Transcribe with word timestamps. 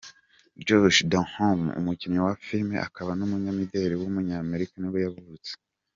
Josh 0.65 0.99
Duhamel, 1.11 1.67
umukinnyi 1.79 2.19
wa 2.25 2.33
filime 2.45 2.75
akaba 2.87 3.11
n’umunyamideli 3.15 3.93
w’umunyamerika 3.97 4.73
nibwo 4.77 4.99
yavutse. 5.05 5.51